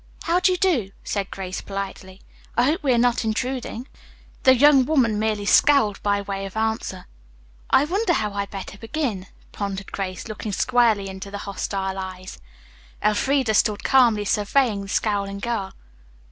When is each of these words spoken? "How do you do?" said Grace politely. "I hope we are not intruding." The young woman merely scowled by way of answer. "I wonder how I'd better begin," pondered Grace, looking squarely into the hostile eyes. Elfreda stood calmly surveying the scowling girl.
"How 0.23 0.39
do 0.39 0.51
you 0.51 0.57
do?" 0.57 0.89
said 1.03 1.29
Grace 1.29 1.61
politely. 1.61 2.21
"I 2.57 2.63
hope 2.63 2.81
we 2.81 2.91
are 2.91 2.97
not 2.97 3.23
intruding." 3.23 3.87
The 4.41 4.55
young 4.55 4.83
woman 4.83 5.19
merely 5.19 5.45
scowled 5.45 6.01
by 6.01 6.21
way 6.21 6.43
of 6.47 6.57
answer. 6.57 7.05
"I 7.69 7.85
wonder 7.85 8.13
how 8.13 8.33
I'd 8.33 8.49
better 8.49 8.79
begin," 8.79 9.27
pondered 9.51 9.91
Grace, 9.91 10.27
looking 10.27 10.53
squarely 10.53 11.07
into 11.07 11.29
the 11.29 11.37
hostile 11.45 11.99
eyes. 11.99 12.39
Elfreda 13.03 13.53
stood 13.53 13.83
calmly 13.83 14.25
surveying 14.25 14.81
the 14.81 14.87
scowling 14.87 15.37
girl. 15.37 15.71